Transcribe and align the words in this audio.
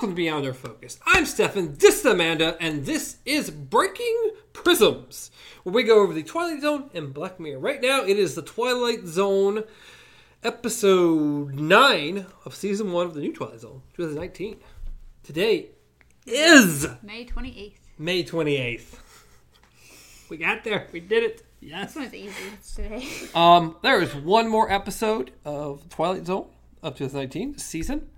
Welcome 0.00 0.16
to 0.16 0.22
Beyond 0.22 0.46
Our 0.46 0.54
Focus. 0.54 0.98
I'm 1.04 1.26
Stefan, 1.26 1.74
this 1.74 2.00
is 2.00 2.06
Amanda, 2.06 2.56
and 2.58 2.86
this 2.86 3.18
is 3.26 3.50
Breaking 3.50 4.30
Prisms, 4.54 5.30
where 5.62 5.74
we 5.74 5.82
go 5.82 6.00
over 6.00 6.14
the 6.14 6.22
Twilight 6.22 6.62
Zone 6.62 6.88
and 6.94 7.12
Black 7.12 7.38
Mirror. 7.38 7.58
Right 7.58 7.82
now, 7.82 8.04
it 8.04 8.18
is 8.18 8.34
the 8.34 8.40
Twilight 8.40 9.04
Zone 9.04 9.62
episode 10.42 11.52
9 11.52 12.26
of 12.46 12.54
season 12.54 12.92
1 12.92 13.08
of 13.08 13.12
the 13.12 13.20
new 13.20 13.34
Twilight 13.34 13.60
Zone, 13.60 13.82
2019. 13.94 14.56
Today 15.22 15.66
is 16.24 16.88
May 17.02 17.26
28th. 17.26 17.74
May 17.98 18.24
28th. 18.24 19.00
We 20.30 20.38
got 20.38 20.64
there. 20.64 20.86
We 20.92 21.00
did 21.00 21.24
it. 21.24 21.42
Yes. 21.60 21.92
This 21.92 22.02
one's 22.02 22.14
easy. 22.14 22.34
It's 22.54 22.74
today. 22.74 23.06
Um, 23.34 23.76
there 23.82 24.00
is 24.00 24.14
one 24.14 24.48
more 24.48 24.72
episode 24.72 25.32
of 25.44 25.90
Twilight 25.90 26.24
Zone 26.24 26.48
of 26.82 26.94
2019 26.94 27.58
season. 27.58 28.08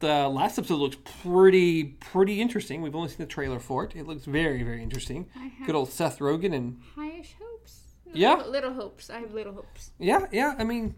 The 0.00 0.28
last 0.28 0.58
episode 0.58 0.76
looks 0.76 0.96
pretty 1.22 1.84
pretty 1.84 2.40
interesting. 2.40 2.82
We've 2.82 2.94
only 2.94 3.08
seen 3.08 3.18
the 3.18 3.26
trailer 3.26 3.58
for 3.58 3.84
it. 3.84 3.96
It 3.96 4.06
looks 4.06 4.24
very 4.24 4.62
very 4.62 4.82
interesting. 4.82 5.26
I 5.36 5.46
have 5.48 5.66
Good 5.66 5.74
old 5.74 5.90
Seth 5.90 6.20
Rogen 6.20 6.54
and 6.54 6.80
highish 6.96 7.34
hopes. 7.40 7.80
Yeah. 8.12 8.36
Little, 8.36 8.52
little 8.52 8.72
hopes. 8.74 9.10
I 9.10 9.20
have 9.20 9.34
little 9.34 9.54
hopes. 9.54 9.90
yeah 9.98 10.26
yeah. 10.30 10.54
I 10.58 10.64
mean, 10.64 10.94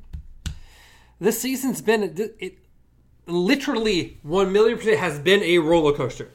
this 1.18 1.40
season's 1.40 1.80
been 1.80 2.02
it, 2.02 2.36
it 2.38 2.58
literally 3.26 4.18
one 4.22 4.52
million 4.52 4.76
percent 4.76 4.98
has 4.98 5.18
been 5.18 5.42
a 5.42 5.58
roller 5.58 5.94
coaster. 5.94 6.28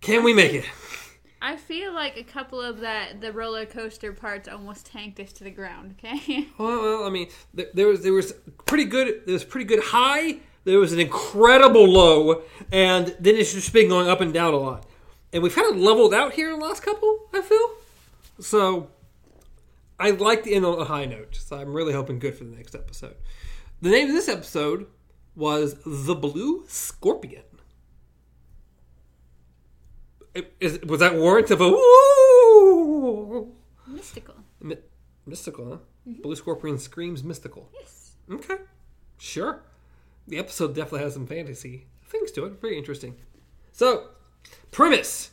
Can 0.00 0.24
we 0.24 0.32
make 0.32 0.54
it? 0.54 0.64
I 1.42 1.56
feel 1.56 1.92
like 1.94 2.16
a 2.18 2.22
couple 2.22 2.60
of 2.60 2.80
that 2.80 3.20
the 3.20 3.32
roller 3.32 3.64
coaster 3.64 4.12
parts 4.12 4.48
almost 4.48 4.86
tanked 4.86 5.18
us 5.20 5.32
to 5.34 5.44
the 5.44 5.50
ground. 5.50 5.94
Okay. 5.98 6.48
Well, 6.58 6.82
well, 6.82 7.04
I 7.04 7.10
mean, 7.10 7.28
there, 7.54 7.88
was 7.88 8.02
there 8.02 8.12
was 8.12 8.34
pretty 8.66 8.84
good. 8.84 9.22
There 9.24 9.32
was 9.32 9.44
pretty 9.44 9.64
good 9.64 9.82
high. 9.82 10.36
There 10.64 10.78
was 10.78 10.92
an 10.92 11.00
incredible 11.00 11.88
low, 11.88 12.42
and 12.70 13.16
then 13.18 13.36
it's 13.36 13.54
just 13.54 13.72
been 13.72 13.88
going 13.88 14.08
up 14.08 14.20
and 14.20 14.34
down 14.34 14.52
a 14.52 14.58
lot. 14.58 14.84
And 15.32 15.42
we've 15.42 15.54
kind 15.54 15.72
of 15.72 15.80
leveled 15.80 16.12
out 16.12 16.34
here 16.34 16.52
in 16.52 16.58
the 16.58 16.66
last 16.66 16.82
couple. 16.82 17.28
I 17.32 17.40
feel 17.40 17.70
so. 18.40 18.88
I 19.98 20.10
like 20.10 20.44
to 20.44 20.52
end 20.52 20.66
on 20.66 20.78
a 20.78 20.84
high 20.84 21.06
note, 21.06 21.36
so 21.36 21.56
I'm 21.56 21.72
really 21.72 21.94
hoping 21.94 22.18
good 22.18 22.34
for 22.34 22.44
the 22.44 22.54
next 22.56 22.74
episode. 22.74 23.16
The 23.80 23.90
name 23.90 24.08
of 24.08 24.14
this 24.14 24.28
episode 24.28 24.86
was 25.34 25.76
"The 25.86 26.14
Blue 26.14 26.64
Scorpion." 26.68 27.44
Is, 30.60 30.80
was 30.82 31.00
that 31.00 31.14
warrant 31.16 31.50
of 31.50 31.60
a 31.60 31.68
woo? 31.68 33.52
Mystical. 33.86 34.34
My- 34.60 34.78
mystical, 35.26 35.68
huh? 35.70 35.78
Mm-hmm. 36.08 36.22
Blue 36.22 36.36
Scorpion 36.36 36.78
screams 36.78 37.22
mystical. 37.24 37.68
Yes. 37.74 38.12
Okay, 38.30 38.56
sure. 39.18 39.62
The 40.28 40.38
episode 40.38 40.74
definitely 40.74 41.00
has 41.00 41.14
some 41.14 41.26
fantasy 41.26 41.86
things 42.06 42.30
to 42.32 42.44
it. 42.44 42.60
Very 42.60 42.78
interesting. 42.78 43.16
So, 43.72 44.08
premise. 44.70 45.30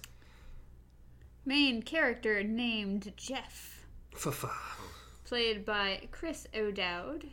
Main 1.46 1.82
character 1.84 2.44
named 2.44 3.14
Jeff, 3.16 3.86
Fa-fa. 4.16 4.52
played 5.26 5.64
by 5.64 6.08
Chris 6.12 6.48
O'Dowd. 6.56 7.26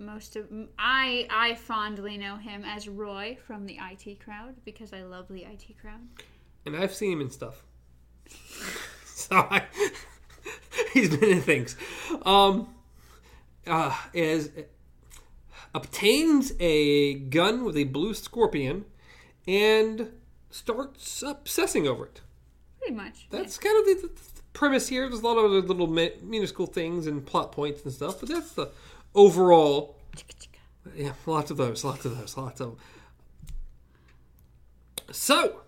Most 0.00 0.34
of 0.34 0.46
I 0.78 1.26
I 1.30 1.54
fondly 1.54 2.18
know 2.18 2.36
him 2.36 2.64
as 2.64 2.88
Roy 2.88 3.38
from 3.46 3.66
the 3.66 3.78
IT 3.80 4.18
crowd 4.24 4.56
because 4.64 4.92
I 4.92 5.02
love 5.02 5.28
the 5.28 5.44
IT 5.44 5.76
crowd. 5.80 6.00
And 6.66 6.76
I've 6.76 6.94
seen 6.94 7.12
him 7.12 7.20
in 7.20 7.30
stuff. 7.30 7.62
so 9.04 9.36
I, 9.36 9.64
he's 10.92 11.16
been 11.16 11.30
in 11.30 11.40
things. 11.40 11.76
Um, 12.22 12.68
uh, 13.66 13.96
is 14.12 14.50
obtains 15.74 16.52
a 16.60 17.14
gun 17.14 17.64
with 17.64 17.76
a 17.76 17.84
blue 17.84 18.14
scorpion 18.14 18.84
and 19.46 20.12
starts 20.50 21.22
obsessing 21.22 21.86
over 21.86 22.06
it. 22.06 22.20
Pretty 22.78 22.94
much. 22.94 23.26
That's 23.30 23.58
kind 23.58 23.76
of 23.78 24.02
the, 24.02 24.08
the 24.08 24.42
premise 24.52 24.88
here. 24.88 25.08
There's 25.08 25.20
a 25.20 25.26
lot 25.26 25.36
of 25.36 25.46
other 25.46 25.60
little 25.60 25.86
mi- 25.86 26.12
minuscule 26.22 26.66
things 26.66 27.06
and 27.06 27.24
plot 27.24 27.52
points 27.52 27.84
and 27.84 27.92
stuff, 27.92 28.20
but 28.20 28.28
that's 28.28 28.52
the 28.52 28.70
overall. 29.14 29.96
Yeah, 30.94 31.12
lots 31.26 31.50
of 31.50 31.56
those, 31.56 31.84
lots 31.84 32.04
of 32.04 32.16
those, 32.18 32.36
lots 32.36 32.60
of. 32.60 32.68
Them. 32.68 32.78
So, 35.10 35.60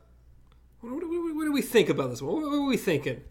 what, 0.80 0.92
what, 0.92 1.02
what, 1.02 1.34
what 1.36 1.44
do 1.44 1.52
we 1.52 1.62
think 1.62 1.88
about 1.88 2.10
this 2.10 2.22
one? 2.22 2.42
What, 2.42 2.54
are 2.54 2.66
we 2.66 2.76
thinking? 2.76 3.22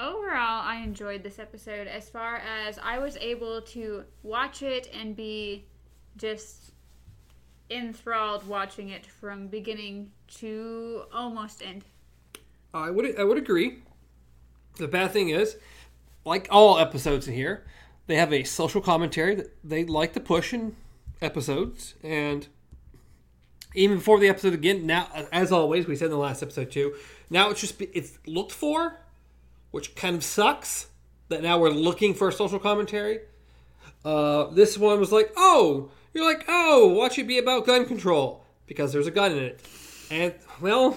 overall 0.00 0.62
i 0.64 0.80
enjoyed 0.82 1.22
this 1.22 1.38
episode 1.38 1.86
as 1.86 2.08
far 2.08 2.36
as 2.66 2.76
i 2.82 2.98
was 2.98 3.16
able 3.18 3.60
to 3.60 4.02
watch 4.24 4.62
it 4.62 4.90
and 4.98 5.14
be 5.14 5.64
just 6.16 6.72
enthralled 7.70 8.44
watching 8.48 8.88
it 8.88 9.06
from 9.06 9.46
beginning 9.46 10.10
to 10.26 11.02
almost 11.12 11.62
end 11.62 11.84
I 12.74 12.90
would 12.90 13.18
I 13.18 13.24
would 13.24 13.38
agree. 13.38 13.82
The 14.78 14.88
bad 14.88 15.10
thing 15.12 15.28
is, 15.28 15.56
like 16.24 16.48
all 16.50 16.78
episodes 16.78 17.28
in 17.28 17.34
here, 17.34 17.64
they 18.06 18.16
have 18.16 18.32
a 18.32 18.44
social 18.44 18.80
commentary 18.80 19.34
that 19.34 19.54
they 19.62 19.84
like 19.84 20.14
to 20.14 20.20
push 20.20 20.54
in 20.54 20.76
episodes, 21.20 21.94
and 22.02 22.48
even 23.74 23.98
before 23.98 24.18
the 24.18 24.28
episode 24.28 24.54
again. 24.54 24.86
Now, 24.86 25.08
as 25.32 25.52
always, 25.52 25.86
we 25.86 25.96
said 25.96 26.06
in 26.06 26.10
the 26.12 26.18
last 26.18 26.42
episode 26.42 26.70
too. 26.70 26.94
Now 27.30 27.50
it's 27.50 27.60
just 27.60 27.80
it's 27.80 28.18
looked 28.26 28.52
for, 28.52 29.00
which 29.70 29.94
kind 29.94 30.16
of 30.16 30.24
sucks. 30.24 30.88
That 31.28 31.42
now 31.42 31.58
we're 31.58 31.70
looking 31.70 32.12
for 32.12 32.28
a 32.28 32.32
social 32.32 32.58
commentary. 32.58 33.20
Uh, 34.04 34.44
this 34.50 34.76
one 34.76 35.00
was 35.00 35.12
like, 35.12 35.32
oh, 35.36 35.90
you're 36.12 36.26
like, 36.26 36.44
oh, 36.48 36.88
watch 36.88 37.18
it 37.18 37.26
be 37.26 37.38
about 37.38 37.64
gun 37.64 37.86
control 37.86 38.44
because 38.66 38.92
there's 38.92 39.06
a 39.06 39.12
gun 39.12 39.32
in 39.32 39.38
it, 39.38 39.60
and 40.10 40.34
well. 40.60 40.96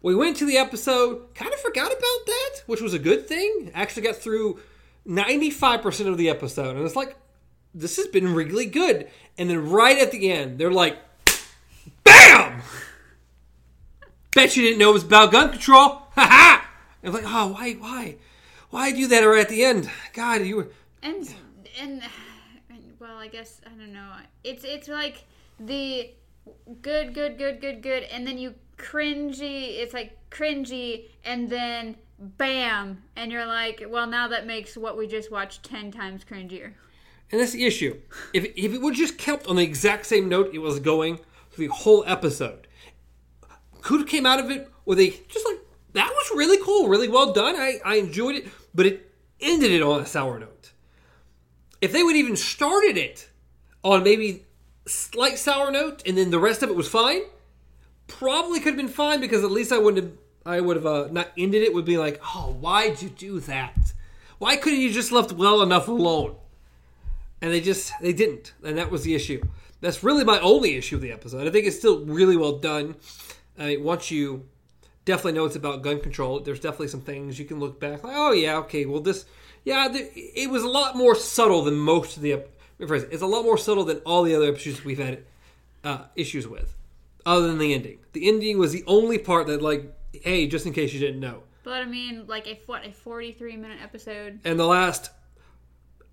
We 0.00 0.14
went 0.14 0.36
to 0.36 0.46
the 0.46 0.58
episode, 0.58 1.34
kind 1.34 1.52
of 1.52 1.58
forgot 1.58 1.90
about 1.90 2.26
that, 2.26 2.62
which 2.66 2.80
was 2.80 2.94
a 2.94 3.00
good 3.00 3.26
thing. 3.26 3.72
Actually 3.74 4.02
got 4.02 4.14
through 4.14 4.60
95% 5.08 6.06
of 6.06 6.16
the 6.16 6.28
episode. 6.28 6.76
And 6.76 6.84
it's 6.86 6.94
like, 6.94 7.16
this 7.74 7.96
has 7.96 8.06
been 8.06 8.34
really 8.34 8.66
good. 8.66 9.08
And 9.36 9.50
then 9.50 9.68
right 9.68 9.98
at 9.98 10.12
the 10.12 10.30
end, 10.30 10.58
they're 10.58 10.70
like, 10.70 10.98
BAM! 12.42 12.62
Bet 14.34 14.56
you 14.56 14.62
didn't 14.62 14.78
know 14.78 14.90
it 14.90 14.94
was 14.94 15.04
about 15.04 15.32
gun 15.32 15.50
control. 15.50 16.02
Ha 16.14 16.26
ha! 16.26 16.68
I'm 17.02 17.12
like, 17.12 17.24
oh, 17.26 17.48
why, 17.48 17.72
why? 17.74 18.16
Why 18.70 18.92
do 18.92 19.06
that 19.08 19.20
right 19.20 19.40
at 19.40 19.48
the 19.48 19.64
end? 19.64 19.90
God, 20.12 20.42
you 20.44 20.56
were. 20.56 20.68
and 21.02 21.32
and 21.80 22.02
well 22.98 23.16
i 23.18 23.28
guess 23.28 23.60
i 23.64 23.68
don't 23.68 23.92
know 23.92 24.10
it's 24.42 24.64
it's 24.64 24.88
like 24.88 25.22
the 25.60 26.10
good 26.82 27.14
good 27.14 27.38
good 27.38 27.60
good 27.60 27.80
good 27.82 28.02
and 28.02 28.26
then 28.26 28.36
you 28.36 28.52
cringy 28.76 29.78
it's 29.78 29.94
like 29.94 30.18
cringy 30.30 31.04
and 31.24 31.48
then 31.48 31.94
bam 32.18 33.00
and 33.14 33.30
you're 33.30 33.46
like 33.46 33.84
well 33.88 34.08
now 34.08 34.26
that 34.26 34.44
makes 34.44 34.76
what 34.76 34.96
we 34.98 35.06
just 35.06 35.30
watched 35.30 35.62
10 35.62 35.92
times 35.92 36.24
cringier 36.24 36.72
And 37.30 37.40
that's 37.40 37.52
the 37.52 37.64
issue. 37.66 37.94
If, 38.32 38.44
if 38.56 38.72
it 38.74 38.80
would 38.80 38.94
just 38.94 39.18
kept 39.18 39.46
on 39.46 39.56
the 39.56 39.62
exact 39.62 40.06
same 40.06 40.28
note 40.28 40.50
it 40.52 40.58
was 40.58 40.80
going 40.80 41.20
through 41.58 41.66
the 41.66 41.74
whole 41.74 42.04
episode, 42.06 42.68
could 43.82 44.06
came 44.06 44.24
out 44.24 44.38
of 44.38 44.48
it 44.48 44.70
with 44.84 45.00
a 45.00 45.10
just 45.28 45.44
like 45.44 45.58
that 45.94 46.08
was 46.08 46.38
really 46.38 46.62
cool, 46.64 46.88
really 46.88 47.08
well 47.08 47.32
done. 47.32 47.56
I, 47.56 47.80
I 47.84 47.96
enjoyed 47.96 48.36
it, 48.36 48.48
but 48.72 48.86
it 48.86 49.10
ended 49.40 49.72
it 49.72 49.82
on 49.82 50.00
a 50.00 50.06
sour 50.06 50.38
note. 50.38 50.72
If 51.80 51.92
they 51.92 52.04
would 52.04 52.14
even 52.14 52.36
started 52.36 52.96
it 52.96 53.28
on 53.82 54.04
maybe 54.04 54.44
slight 54.86 55.36
sour 55.38 55.72
note 55.72 56.02
and 56.06 56.16
then 56.16 56.30
the 56.30 56.38
rest 56.38 56.62
of 56.62 56.70
it 56.70 56.76
was 56.76 56.88
fine, 56.88 57.22
probably 58.06 58.60
could 58.60 58.74
have 58.74 58.76
been 58.76 58.86
fine 58.86 59.20
because 59.20 59.42
at 59.42 59.50
least 59.50 59.72
I 59.72 59.78
wouldn't 59.78 60.04
have 60.04 60.12
I 60.46 60.60
would 60.60 60.76
have 60.76 60.86
uh, 60.86 61.08
not 61.10 61.32
ended 61.36 61.62
it 61.62 61.74
would 61.74 61.84
be 61.84 61.98
like, 61.98 62.20
oh, 62.24 62.56
why'd 62.60 63.02
you 63.02 63.10
do 63.10 63.40
that? 63.40 63.92
Why 64.38 64.56
couldn't 64.56 64.80
you 64.80 64.92
just 64.92 65.10
left 65.10 65.32
well 65.32 65.60
enough 65.60 65.88
alone? 65.88 66.36
And 67.40 67.52
they 67.52 67.60
just 67.60 67.92
they 68.00 68.12
didn't. 68.12 68.52
And 68.64 68.78
that 68.78 68.90
was 68.90 69.02
the 69.02 69.14
issue. 69.14 69.42
That's 69.80 70.02
really 70.02 70.24
my 70.24 70.40
only 70.40 70.76
issue 70.76 70.96
with 70.96 71.02
the 71.02 71.12
episode. 71.12 71.46
I 71.46 71.50
think 71.50 71.66
it's 71.66 71.78
still 71.78 72.04
really 72.04 72.36
well 72.36 72.58
done. 72.58 72.96
I 73.58 73.66
mean 73.66 73.84
once 73.84 74.10
you 74.10 74.46
definitely 75.04 75.32
know 75.32 75.46
it's 75.46 75.56
about 75.56 75.80
gun 75.80 75.98
control 76.00 76.38
there's 76.38 76.60
definitely 76.60 76.86
some 76.86 77.00
things 77.00 77.38
you 77.38 77.46
can 77.46 77.58
look 77.58 77.80
back 77.80 78.04
like 78.04 78.12
oh 78.14 78.30
yeah 78.30 78.58
okay 78.58 78.84
well 78.84 79.00
this 79.00 79.24
yeah 79.64 79.88
th- 79.88 80.12
it 80.14 80.50
was 80.50 80.62
a 80.62 80.68
lot 80.68 80.96
more 80.96 81.14
subtle 81.14 81.62
than 81.62 81.76
most 81.76 82.18
of 82.18 82.22
the 82.22 82.34
ep- 82.34 82.50
it's 82.78 83.22
a 83.22 83.26
lot 83.26 83.42
more 83.42 83.56
subtle 83.56 83.84
than 83.84 83.96
all 84.04 84.22
the 84.22 84.34
other 84.34 84.48
episodes 84.48 84.84
we've 84.84 84.98
had 84.98 85.24
uh, 85.82 86.04
issues 86.14 86.46
with 86.46 86.76
other 87.24 87.48
than 87.48 87.58
the 87.58 87.74
ending. 87.74 87.98
The 88.12 88.28
ending 88.28 88.58
was 88.58 88.72
the 88.72 88.84
only 88.86 89.18
part 89.18 89.46
that 89.48 89.62
like 89.62 89.92
hey 90.12 90.46
just 90.46 90.66
in 90.66 90.72
case 90.72 90.92
you 90.92 91.00
didn't 91.00 91.20
know. 91.20 91.42
But 91.64 91.82
i 91.82 91.84
mean 91.84 92.26
like 92.26 92.46
a 92.46 92.60
what 92.66 92.86
a 92.86 92.92
43 92.92 93.56
minute 93.56 93.78
episode. 93.82 94.40
And 94.44 94.58
the 94.58 94.66
last 94.66 95.10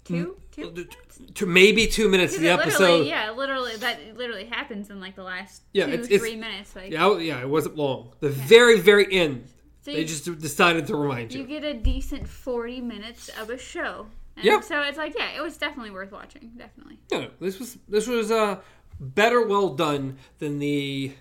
two 0.05 0.37
two 0.51 0.87
to 1.33 1.45
maybe 1.45 1.87
two 1.87 2.07
minutes 2.07 2.35
of 2.35 2.41
the 2.41 2.49
episode 2.49 3.05
yeah 3.07 3.31
literally 3.31 3.75
that 3.77 4.15
literally 4.15 4.45
happens 4.45 4.89
in 4.89 4.99
like 4.99 5.15
the 5.15 5.23
last 5.23 5.63
Yeah, 5.73 5.87
two 5.87 5.91
it's- 5.93 6.05
it's- 6.05 6.21
three 6.21 6.35
minutes 6.35 6.75
like 6.75 6.91
Yeah, 6.91 7.17
yeah, 7.17 7.41
it 7.41 7.49
wasn't 7.49 7.75
long. 7.75 8.13
The 8.21 8.29
very, 8.29 8.79
very 8.79 9.11
end, 9.11 9.47
So 9.81 9.91
they 9.91 9.99
you- 9.99 10.05
just 10.05 10.25
decided 10.39 10.87
to 10.87 10.95
remind 10.95 11.33
You 11.33 11.41
you. 11.41 11.47
get 11.47 11.63
a 11.63 11.73
decent 11.73 12.27
40 12.27 12.79
minutes 12.81 13.29
of 13.39 13.49
a 13.49 13.57
show 13.57 14.07
And 14.37 14.43
Yeah. 14.45 14.59
So 14.59 14.81
it's 14.81 14.97
like, 14.97 15.15
yeah, 15.17 15.37
it 15.37 15.41
was 15.41 15.55
definitely 15.57 15.91
worth 15.91 16.11
watching. 16.11 16.51
Definitely. 16.57 16.99
No, 17.11 17.21
no, 17.21 17.29
this 17.39 17.57
was 17.57 17.77
this 17.87 18.05
was 18.05 18.31
uh, 18.31 18.59
better 18.99 19.41
well 19.47 19.69
done 19.75 20.17
than 20.39 20.59
the 20.59 21.13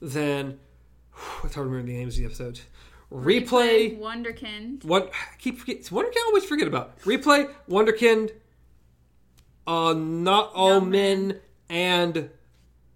than 0.00 0.58
it's 1.44 1.54
hard 1.54 1.66
to 1.66 1.70
remember 1.70 1.86
the 1.86 1.96
names 1.98 2.14
of 2.16 2.20
the 2.20 2.26
episodes. 2.26 2.62
Replay, 3.12 3.98
Wunderkind. 3.98 4.84
what 4.84 5.12
keep 5.38 5.58
forget 5.58 5.82
Wunderkind 5.82 6.16
I 6.16 6.24
always 6.28 6.44
forget 6.44 6.66
about. 6.66 6.98
Replay, 7.00 7.52
Wunderkind, 7.68 8.30
uh 9.66 9.92
not 9.92 10.52
all 10.54 10.80
No 10.80 10.86
men 10.86 11.40
and 11.68 12.30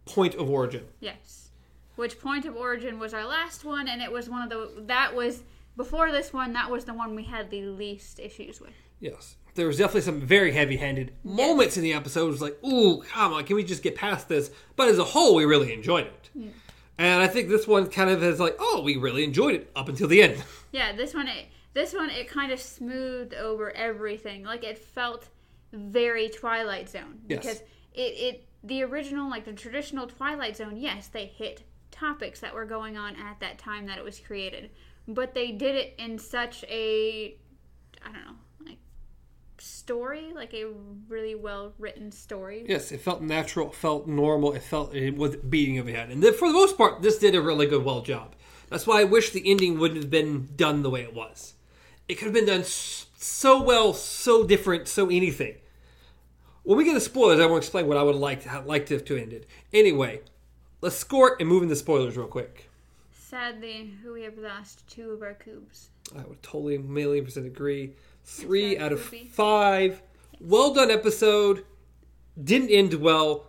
Point 0.07 0.35
of 0.35 0.49
Origin. 0.49 0.87
Yes. 1.01 1.51
Which 1.97 2.21
Point 2.21 2.45
of 2.45 2.57
Origin 2.57 2.99
was 2.99 3.13
our 3.15 3.27
last 3.27 3.65
one, 3.65 3.89
and 3.89 4.01
it 4.03 4.11
was 4.11 4.29
one 4.29 4.43
of 4.43 4.51
the 4.51 4.83
that 4.87 5.15
was 5.15 5.43
before 5.77 6.13
this 6.13 6.33
one. 6.33 6.53
That 6.53 6.71
was 6.71 6.85
the 6.85 6.95
one 6.95 7.15
we 7.15 7.25
had 7.25 7.51
the 7.51 7.62
least 7.62 8.19
issues 8.19 8.61
with. 8.61 8.75
Yes. 9.01 9.37
There 9.55 9.67
was 9.67 9.79
definitely 9.79 10.03
some 10.03 10.21
very 10.21 10.53
heavy-handed 10.53 11.12
moments 11.25 11.79
in 11.79 11.83
the 11.83 11.95
episode. 11.95 12.29
It 12.29 12.33
was 12.33 12.43
like, 12.43 12.62
ooh, 12.62 13.03
come 13.03 13.33
on, 13.33 13.45
can 13.45 13.57
we 13.57 13.65
just 13.65 13.83
get 13.83 13.95
past 13.95 14.29
this? 14.29 14.51
But 14.77 14.89
as 14.89 14.99
a 14.99 15.05
whole, 15.05 15.35
we 15.35 15.47
really 15.47 15.73
enjoyed 15.73 16.07
it. 16.07 16.51
And 16.99 17.23
I 17.23 17.27
think 17.27 17.49
this 17.49 17.67
one 17.67 17.89
kind 17.89 18.09
of 18.11 18.23
is 18.23 18.41
like, 18.41 18.57
oh, 18.59 18.81
we 18.83 18.97
really 18.97 19.23
enjoyed 19.25 19.55
it 19.55 19.71
up 19.77 19.89
until 19.89 20.09
the 20.09 20.23
end. 20.23 20.43
Yeah, 20.73 20.95
this 20.95 21.15
one 21.15 21.27
it 21.29 21.47
this 21.73 21.95
one 21.95 22.11
it 22.11 22.29
kind 22.29 22.53
of 22.53 22.61
smoothed 22.61 23.33
over 23.33 23.71
everything. 23.75 24.45
Like 24.45 24.63
it 24.63 24.77
felt 24.77 25.29
very 25.73 26.29
Twilight 26.29 26.89
Zone 26.91 27.21
Yes. 27.29 27.41
because 27.41 27.61
it 27.95 28.01
it 28.01 28.49
the 28.63 28.83
original 28.83 29.31
like 29.31 29.45
the 29.47 29.53
traditional 29.55 30.07
Twilight 30.07 30.57
Zone. 30.57 30.77
Yes, 30.77 31.09
they 31.09 31.27
hit 31.27 31.63
topics 31.91 32.41
that 32.41 32.55
were 32.55 32.67
going 32.67 32.99
on 32.99 33.17
at 33.17 33.41
that 33.41 33.59
time 33.59 33.87
that 33.87 33.97
it 33.97 34.05
was 34.05 34.19
created, 34.19 34.71
but 35.09 35.33
they 35.35 35.51
did 35.53 35.77
it 35.77 35.95
in 35.99 36.19
such 36.19 36.63
a 36.65 37.37
I 38.05 38.13
don't 38.13 38.25
know 38.27 38.35
story, 39.58 40.32
like 40.35 40.55
a 40.55 40.67
really 41.08 41.35
well 41.35 41.73
written 41.79 42.12
story. 42.12 42.64
Yes, 42.69 42.93
it 42.93 43.00
felt 43.00 43.23
natural, 43.23 43.69
it 43.69 43.75
felt 43.75 44.06
normal, 44.06 44.53
it 44.53 44.62
felt 44.62 44.94
it 44.94 45.17
was 45.17 45.37
beating 45.37 45.79
of 45.79 45.88
a 45.88 45.93
head. 45.93 46.11
And 46.11 46.23
then 46.23 46.35
for 46.35 46.49
the 46.49 46.55
most 46.55 46.76
part, 46.76 47.03
this 47.03 47.19
did 47.19 47.35
a 47.35 47.41
really 47.41 47.67
good, 47.67 47.85
well 47.85 48.03
job. 48.03 48.35
That's 48.69 48.87
why 48.87 49.00
I 49.00 49.05
wish 49.05 49.31
the 49.31 49.49
ending 49.49 49.79
wouldn't 49.79 50.00
have 50.00 50.11
been 50.11 50.49
done 50.56 50.82
the 50.82 50.91
way 50.91 51.03
it 51.03 51.14
was. 51.14 51.55
It 52.08 52.14
could 52.14 52.26
have 52.26 52.35
been 52.35 52.47
done 52.47 52.64
so 52.64 53.62
well, 53.62 53.93
so 53.93 54.44
different, 54.44 54.88
so 54.88 55.08
anything. 55.08 55.56
When 56.62 56.79
we 56.79 56.85
get 56.85 56.94
to 56.94 57.00
spoilers, 57.00 57.38
I 57.38 57.47
won't 57.47 57.62
explain 57.62 57.87
what 57.87 57.97
I 57.97 58.02
would 58.02 58.17
like 58.17 58.43
to 58.43 58.61
like 58.62 58.87
to, 58.87 59.00
to 59.00 59.17
end 59.17 59.32
it. 59.32 59.47
Anyway, 59.73 60.23
let's 60.81 60.97
score 60.97 61.32
it 61.32 61.37
and 61.41 61.49
move 61.49 61.62
into 61.62 61.76
spoilers 61.76 62.17
real 62.17 62.26
quick. 62.26 62.69
Sadly, 63.12 63.93
we 64.12 64.23
have 64.23 64.38
lost 64.38 64.88
two 64.88 65.11
of 65.11 65.23
our 65.23 65.35
cubes. 65.35 65.91
I 66.17 66.23
would 66.23 66.43
totally 66.43 66.79
million 66.79 67.25
percent 67.25 67.47
agree. 67.47 67.93
Three 68.26 68.76
out 68.76 68.93
of 68.93 69.00
five. 69.00 70.02
Well 70.40 70.75
done 70.75 70.90
episode. 70.90 71.64
Didn't 72.43 72.69
end 72.70 72.94
well, 72.94 73.46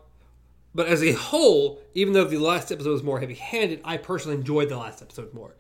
but 0.73 0.87
as 0.87 1.03
a 1.03 1.11
whole, 1.11 1.81
even 1.93 2.13
though 2.13 2.23
the 2.23 2.37
last 2.37 2.71
episode 2.71 2.91
was 2.91 3.03
more 3.03 3.19
heavy-handed, 3.19 3.81
I 3.83 3.97
personally 3.97 4.37
enjoyed 4.37 4.69
the 4.69 4.77
last 4.77 5.01
episode 5.01 5.33
more. 5.33 5.55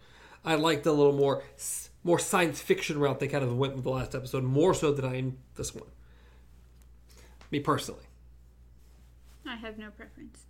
I 0.45 0.55
liked 0.55 0.85
the 0.85 0.93
little 0.93 1.11
more 1.11 1.43
more 2.03 2.19
science 2.19 2.61
fiction 2.61 2.99
route 2.99 3.19
they 3.19 3.27
kind 3.27 3.43
of 3.43 3.57
went 3.57 3.75
with 3.75 3.83
the 3.83 3.89
last 3.89 4.15
episode 4.15 4.43
more 4.43 4.73
so 4.73 4.93
than 4.93 5.03
I 5.03 5.15
in 5.15 5.37
this 5.55 5.75
one. 5.75 5.89
Me 7.51 7.59
personally. 7.59 8.03
I 9.45 9.55
have 9.55 9.77
no 9.77 9.89
preference. 9.89 10.45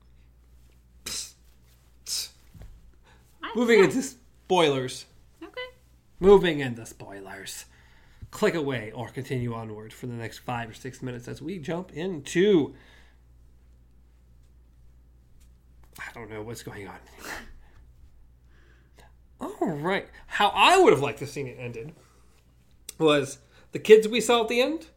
I- 3.41 3.51
Moving 3.55 3.79
yeah, 3.79 3.85
into 3.85 4.03
spoilers. 4.03 5.05
Okay. 5.41 5.61
Moving 6.19 6.59
into 6.59 6.85
spoilers. 6.85 7.65
Click 8.31 8.55
away 8.55 8.91
or 8.93 9.09
continue 9.09 9.53
onward 9.53 9.93
for 9.93 10.07
the 10.07 10.13
next 10.13 10.39
five 10.39 10.69
or 10.69 10.73
six 10.73 11.01
minutes 11.01 11.27
as 11.27 11.41
we 11.41 11.59
jump 11.59 11.91
into. 11.93 12.75
I 15.99 16.11
don't 16.13 16.29
know 16.29 16.41
what's 16.41 16.63
going 16.63 16.87
on. 16.87 16.99
All 19.61 19.77
right. 19.77 20.07
How 20.27 20.49
I 20.49 20.77
would 20.77 20.93
have 20.93 21.01
liked 21.01 21.19
to 21.19 21.27
seen 21.27 21.47
it 21.47 21.57
ended 21.59 21.93
was 22.97 23.39
the 23.71 23.79
kids 23.79 24.07
we 24.07 24.21
saw 24.21 24.41
at 24.43 24.49
the 24.49 24.61
end. 24.61 24.87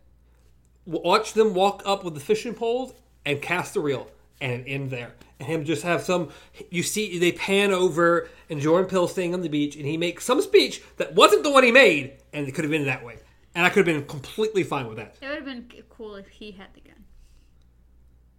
Watch 0.87 1.35
them 1.35 1.55
walk 1.55 1.83
up 1.85 2.05
with 2.05 2.15
the 2.15 2.21
fishing 2.21 2.55
poles 2.55 2.95
and 3.25 3.41
cast 3.41 3.75
the 3.75 3.81
reel, 3.81 4.11
and 4.41 4.67
end 4.67 4.91
there. 4.91 5.15
And 5.39 5.49
him 5.49 5.65
just 5.65 5.83
have 5.83 6.03
some. 6.03 6.31
You 6.71 6.83
see, 6.83 7.19
they 7.19 7.33
pan 7.33 7.73
over, 7.73 8.29
and 8.49 8.61
Jordan 8.61 8.89
Peele 8.89 9.09
staying 9.09 9.35
on 9.35 9.41
the 9.41 9.49
beach, 9.49 9.77
and 9.77 9.87
he 9.87 9.97
makes 9.97 10.25
some 10.25 10.41
speech 10.41 10.83
that 10.97 11.15
wasn't 11.15 11.43
the 11.43 11.51
one 11.51 11.65
he 11.65 11.73
made, 11.73 12.15
and 12.33 12.47
it 12.47 12.53
could 12.53 12.65
have 12.65 12.71
been 12.71 12.87
that 12.87 13.05
way. 13.05 13.19
And 13.55 13.67
I 13.67 13.71
could 13.71 13.87
have 13.87 13.97
been 13.97 14.07
completely 14.07 14.63
fine 14.63 14.87
with 14.87 14.97
that. 14.99 15.17
It 15.21 15.27
would 15.27 15.37
have 15.37 15.45
been 15.45 15.67
cool 15.89 16.15
if 16.17 16.29
he 16.29 16.53
had 16.53 16.69
the 16.75 16.81
gun. 16.81 17.05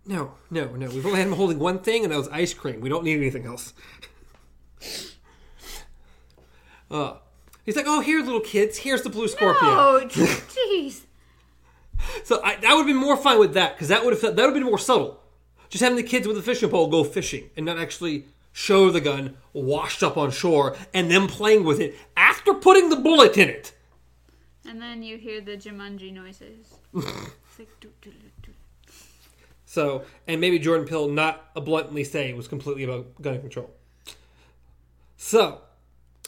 No, 0.05 0.33
no, 0.49 0.75
no. 0.75 0.89
We've 0.89 1.05
only 1.05 1.19
had 1.19 1.27
him 1.27 1.33
holding 1.33 1.59
one 1.59 1.79
thing, 1.79 2.03
and 2.03 2.11
that 2.11 2.17
was 2.17 2.27
ice 2.29 2.53
cream. 2.53 2.81
We 2.81 2.89
don't 2.89 3.03
need 3.03 3.17
anything 3.17 3.45
else. 3.45 3.73
Uh, 6.89 7.15
he's 7.63 7.77
like, 7.77 7.85
oh, 7.87 8.01
here, 8.01 8.21
little 8.21 8.41
kids. 8.41 8.79
Here's 8.79 9.01
the 9.01 9.09
blue 9.09 9.29
scorpion. 9.29 9.63
Oh, 9.63 10.01
jeez. 10.09 11.03
So 12.25 12.41
I, 12.43 12.57
I 12.67 12.73
would 12.73 12.79
have 12.79 12.87
been 12.87 12.97
more 12.97 13.15
fine 13.15 13.39
with 13.39 13.53
that 13.53 13.75
because 13.75 13.87
that 13.87 14.03
would 14.03 14.11
have 14.11 14.21
that 14.21 14.35
would 14.35 14.43
have 14.43 14.53
been 14.53 14.63
more 14.63 14.77
subtle. 14.77 15.20
Just 15.71 15.81
having 15.81 15.95
the 15.95 16.03
kids 16.03 16.27
with 16.27 16.37
a 16.37 16.41
fishing 16.41 16.69
pole 16.69 16.87
go 16.87 17.05
fishing 17.05 17.49
and 17.55 17.65
not 17.65 17.79
actually 17.79 18.25
show 18.51 18.91
the 18.91 18.99
gun 18.99 19.37
washed 19.53 20.03
up 20.03 20.17
on 20.17 20.29
shore 20.29 20.75
and 20.93 21.09
them 21.09 21.27
playing 21.27 21.63
with 21.63 21.79
it 21.79 21.95
after 22.17 22.53
putting 22.53 22.89
the 22.89 22.97
bullet 22.97 23.37
in 23.37 23.47
it. 23.47 23.73
And 24.67 24.81
then 24.81 25.01
you 25.01 25.17
hear 25.17 25.39
the 25.39 25.55
Jumanji 25.55 26.13
noises. 26.13 26.75
like, 26.93 27.07
doo, 27.79 27.89
doo, 28.01 28.11
doo, 28.11 28.11
doo. 28.43 28.51
So 29.63 30.03
and 30.27 30.41
maybe 30.41 30.59
Jordan 30.59 30.85
Peele 30.85 31.07
not 31.07 31.53
bluntly 31.55 32.03
saying 32.03 32.31
it 32.31 32.37
was 32.37 32.49
completely 32.49 32.83
about 32.83 33.21
gun 33.21 33.39
control. 33.39 33.71
So 35.15 35.61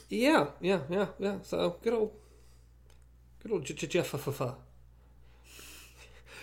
yeah, 0.09 0.47
yeah, 0.61 0.79
yeah, 0.89 1.07
yeah. 1.19 1.39
So 1.43 1.75
good 1.83 1.93
old, 1.93 2.13
good 3.41 3.51
old 3.51 3.65
Jeff. 3.65 4.15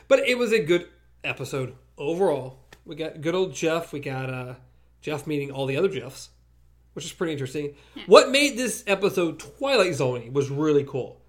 But 0.06 0.18
it 0.28 0.36
was 0.36 0.52
a 0.52 0.58
good 0.58 0.86
episode 1.24 1.74
overall. 1.96 2.59
We 2.84 2.96
got 2.96 3.20
good 3.20 3.34
old 3.34 3.54
Jeff. 3.54 3.92
We 3.92 4.00
got 4.00 4.30
uh, 4.30 4.54
Jeff 5.00 5.26
meeting 5.26 5.50
all 5.50 5.66
the 5.66 5.76
other 5.76 5.88
Jeffs, 5.88 6.30
which 6.94 7.04
is 7.04 7.12
pretty 7.12 7.32
interesting. 7.32 7.74
What 8.06 8.30
made 8.30 8.56
this 8.56 8.82
episode 8.86 9.38
Twilight 9.38 9.94
Zone 9.94 10.32
was 10.32 10.50
really 10.50 10.84
cool. 10.84 11.20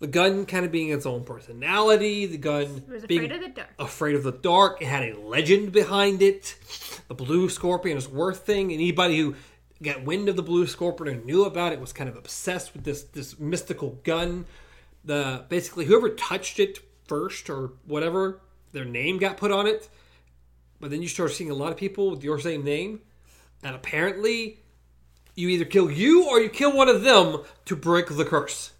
The 0.00 0.06
gun 0.06 0.46
kind 0.46 0.64
of 0.64 0.70
being 0.70 0.90
its 0.90 1.06
own 1.06 1.24
personality. 1.24 2.26
The 2.26 2.38
gun 2.38 2.84
was 2.88 3.04
being 3.04 3.24
afraid 3.24 3.32
of 3.32 3.40
the 3.40 3.48
dark. 3.48 3.68
afraid 3.80 4.14
of 4.14 4.22
the 4.22 4.32
dark. 4.32 4.80
It 4.80 4.86
had 4.86 5.02
a 5.02 5.18
legend 5.18 5.72
behind 5.72 6.22
it. 6.22 6.56
The 7.08 7.14
blue 7.14 7.48
scorpion 7.48 7.96
is 7.96 8.08
worth 8.08 8.46
thing. 8.46 8.72
Anybody 8.72 9.18
who 9.18 9.34
got 9.82 10.04
wind 10.04 10.28
of 10.28 10.36
the 10.36 10.42
blue 10.42 10.68
scorpion 10.68 11.08
or 11.08 11.20
knew 11.24 11.44
about 11.44 11.72
it 11.72 11.80
was 11.80 11.92
kind 11.92 12.08
of 12.08 12.16
obsessed 12.16 12.74
with 12.74 12.84
this 12.84 13.02
this 13.02 13.40
mystical 13.40 13.98
gun. 14.04 14.46
The 15.04 15.44
basically 15.48 15.86
whoever 15.86 16.10
touched 16.10 16.60
it 16.60 16.78
first 17.08 17.50
or 17.50 17.72
whatever, 17.84 18.40
their 18.72 18.84
name 18.84 19.18
got 19.18 19.36
put 19.36 19.50
on 19.50 19.66
it. 19.66 19.88
But 20.80 20.90
then 20.90 21.02
you 21.02 21.08
start 21.08 21.32
seeing 21.32 21.50
a 21.50 21.54
lot 21.54 21.72
of 21.72 21.78
people 21.78 22.10
with 22.10 22.22
your 22.22 22.38
same 22.38 22.64
name, 22.64 23.00
and 23.62 23.74
apparently, 23.74 24.60
you 25.34 25.48
either 25.48 25.64
kill 25.64 25.90
you 25.90 26.28
or 26.28 26.40
you 26.40 26.48
kill 26.48 26.76
one 26.76 26.88
of 26.88 27.02
them 27.02 27.42
to 27.64 27.76
break 27.76 28.06
the 28.06 28.24
curse. 28.24 28.72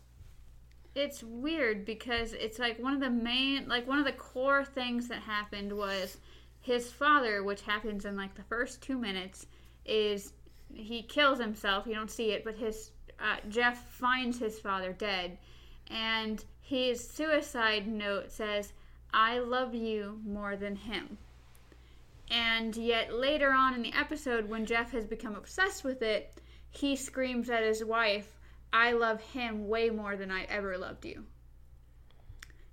It's 0.95 1.23
weird 1.23 1.85
because 1.85 2.33
it's 2.33 2.59
like 2.59 2.79
one 2.79 2.95
of 2.95 3.01
the 3.01 3.11
main, 3.11 3.69
like 3.69 3.87
one 3.87 3.99
of 3.99 4.05
the 4.05 4.13
core 4.13 4.65
things 4.65 5.09
that 5.09 5.23
happened 5.23 5.73
was 5.73 6.19
his 6.61 6.91
father, 6.91 7.43
which 7.43 7.63
happens 7.63 8.05
in 8.05 8.17
like 8.17 8.35
the 8.35 8.43
first 8.43 8.83
two 8.83 8.99
minutes, 8.99 9.47
is 9.85 10.33
he 10.75 11.03
kills 11.03 11.39
himself. 11.39 11.87
You 11.87 11.95
don't 11.95 12.11
see 12.11 12.33
it, 12.33 12.45
but 12.45 12.57
his 12.57 12.91
uh, 13.21 13.37
Jeff 13.49 13.89
finds 13.89 14.39
his 14.39 14.59
father 14.59 14.93
dead, 14.93 15.39
and 15.89 16.45
his 16.61 17.09
suicide 17.09 17.87
note 17.87 18.31
says, 18.31 18.73
"I 19.13 19.39
love 19.39 19.75
you 19.75 20.21
more 20.25 20.57
than 20.57 20.77
him." 20.77 21.19
And 22.31 22.77
yet 22.77 23.15
later 23.15 23.51
on 23.53 23.75
in 23.75 23.83
the 23.83 23.93
episode, 23.95 24.49
when 24.49 24.67
Jeff 24.67 24.93
has 24.93 25.07
become 25.07 25.35
obsessed 25.35 25.85
with 25.85 26.03
it, 26.03 26.35
he 26.71 26.95
screams 26.97 27.49
at 27.49 27.63
his 27.63 27.83
wife, 27.85 28.37
I 28.73 28.93
love 28.93 29.21
him 29.21 29.67
way 29.69 29.89
more 29.91 30.17
than 30.17 30.31
I 30.31 30.45
ever 30.45 30.77
loved 30.77 31.07
you. 31.07 31.25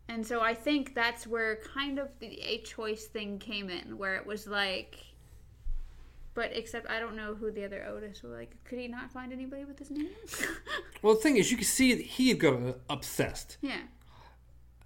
And 0.08 0.26
so 0.26 0.42
I 0.42 0.54
think 0.54 0.94
that's 0.94 1.26
where 1.26 1.58
kind 1.74 1.98
of 1.98 2.10
the 2.20 2.40
a 2.42 2.60
choice 2.60 3.06
thing 3.06 3.40
came 3.40 3.70
in, 3.70 3.98
where 3.98 4.16
it 4.16 4.26
was 4.26 4.46
like, 4.46 4.98
but 6.36 6.52
except 6.54 6.90
I 6.90 7.00
don't 7.00 7.16
know 7.16 7.34
who 7.34 7.50
the 7.50 7.64
other 7.66 7.84
Otis 7.86 8.22
was. 8.22 8.34
Like, 8.34 8.52
could 8.66 8.78
he 8.78 8.88
not 8.88 9.12
find 9.12 9.32
anybody 9.34 9.66
with 9.66 9.80
his 9.80 9.90
name? 9.90 10.10
Well, 11.02 11.16
the 11.16 11.22
thing 11.22 11.38
is, 11.38 11.52
you 11.52 11.58
can 11.58 11.66
see 11.66 11.94
that 11.94 12.04
he 12.04 12.30
had 12.30 12.40
got 12.40 12.78
obsessed. 12.90 13.58
yeah. 13.62 13.82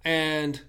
and 0.04 0.60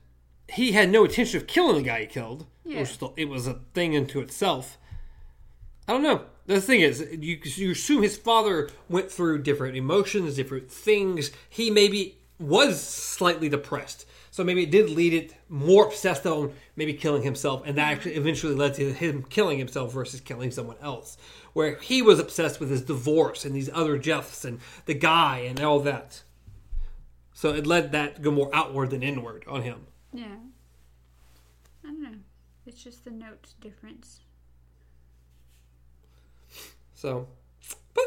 he 0.52 0.74
had 0.74 0.90
no 0.90 1.06
intention 1.06 1.40
of 1.40 1.48
killing 1.48 1.78
the 1.78 1.90
guy 1.90 2.02
he 2.02 2.06
killed. 2.06 2.46
It 2.66 2.80
was 2.80 2.90
still, 2.90 3.14
it 3.18 3.30
was 3.30 3.48
a 3.48 3.60
thing 3.74 3.96
unto 3.96 4.20
itself. 4.20 4.78
I 5.88 5.94
don't 5.94 6.04
know. 6.04 6.26
The 6.46 6.62
thing 6.62 6.82
is, 6.82 7.06
you 7.12 7.40
you 7.44 7.72
assume 7.72 8.04
his 8.04 8.18
father 8.18 8.70
went 8.90 9.12
through 9.12 9.44
different 9.44 9.78
emotions, 9.78 10.36
different 10.36 10.72
things. 10.72 11.32
He 11.50 11.70
maybe 11.70 12.18
was 12.40 12.82
slightly 12.82 13.50
depressed, 13.50 14.06
So 14.32 14.44
maybe 14.44 14.64
it 14.64 14.72
did 14.72 14.90
lead 14.90 15.14
it 15.14 15.36
more 15.48 15.86
obsessed 15.86 16.26
on 16.26 16.54
maybe 16.76 16.94
killing 16.94 17.22
himself, 17.22 17.62
and 17.66 17.78
that 17.78 17.92
actually 17.92 18.16
eventually 18.16 18.56
led 18.56 18.74
to 18.76 18.92
him 18.92 19.24
killing 19.24 19.60
himself 19.60 19.94
versus 19.94 20.20
killing 20.20 20.52
someone 20.52 20.78
else. 20.82 21.18
Where 21.54 21.76
he 21.76 22.02
was 22.02 22.20
obsessed 22.20 22.60
with 22.60 22.70
his 22.70 22.82
divorce 22.82 23.46
and 23.46 23.56
these 23.56 23.70
other 23.74 23.98
Jeffs 23.98 24.44
and 24.44 24.60
the 24.86 24.94
guy 24.94 25.40
and 25.40 25.60
all 25.60 25.80
that. 25.82 26.24
So 27.34 27.54
it 27.54 27.68
led 27.68 27.92
that 27.92 28.16
to 28.16 28.22
go 28.22 28.32
more 28.32 28.50
outward 28.54 28.90
than 28.90 29.04
inward 29.04 29.44
on 29.48 29.62
him. 29.62 29.88
Yeah. 30.14 30.36
I 31.84 31.88
don't 31.88 32.02
know. 32.02 32.18
It's 32.66 32.84
just 32.84 33.04
the 33.04 33.12
note 33.12 33.54
difference. 33.60 34.20
So, 36.94 37.28
but 37.94 38.04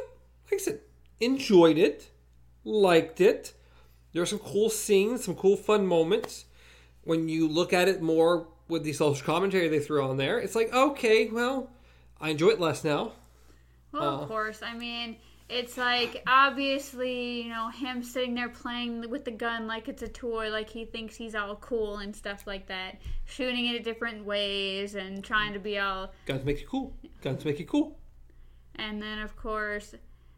like 0.47 0.55
I 0.55 0.57
said, 0.59 0.81
enjoyed 1.21 1.79
it, 1.79 2.11
liked 2.65 3.21
it. 3.21 3.53
There 4.13 4.23
are 4.23 4.27
some 4.27 4.39
cool 4.39 4.71
scenes, 4.71 5.25
some 5.25 5.35
cool 5.35 5.57
fun 5.57 5.87
moments. 5.87 6.45
When 7.03 7.29
you 7.29 7.49
look 7.49 7.73
at 7.73 7.89
it 7.89 8.01
more 8.01 8.47
with 8.69 8.85
the 8.85 8.93
social 8.93 9.27
commentary 9.27 9.69
they 9.69 9.81
threw 9.81 10.03
on 10.05 10.17
there, 10.17 10.39
it's 10.39 10.55
like, 10.55 10.73
okay, 10.73 11.29
well, 11.29 11.71
I 12.21 12.31
enjoy 12.31 12.49
it 12.51 12.61
less 12.61 12.85
now. 12.85 13.13
Well, 13.93 14.03
Uh. 14.03 14.23
of 14.23 14.29
course. 14.29 14.63
I 14.63 14.75
mean, 14.75 15.17
it's 15.49 15.77
like 15.77 16.23
obviously, 16.27 17.43
you 17.43 17.49
know, 17.51 17.69
him 17.69 18.03
sitting 18.03 18.35
there 18.35 18.49
playing 18.49 19.09
with 19.11 19.25
the 19.25 19.31
gun 19.31 19.67
like 19.67 19.89
it's 19.89 20.03
a 20.03 20.09
toy, 20.09 20.51
like 20.51 20.71
he 20.71 20.85
thinks 20.85 21.17
he's 21.17 21.35
all 21.35 21.57
cool 21.57 21.99
and 21.99 22.15
stuff 22.15 22.47
like 22.47 22.67
that, 22.69 22.97
shooting 23.27 23.67
it 23.67 23.77
in 23.77 23.83
different 23.83 24.25
ways 24.25 24.95
and 24.95 25.23
trying 25.23 25.53
to 25.53 25.59
be 25.59 25.79
all. 25.79 26.13
Guns 26.27 26.45
make 26.45 26.61
you 26.61 26.67
cool. 26.67 26.97
Guns 27.21 27.45
make 27.45 27.59
you 27.59 27.67
cool. 27.67 27.99
And 28.77 29.01
then, 29.01 29.19
of 29.21 29.37
course, 29.37 29.95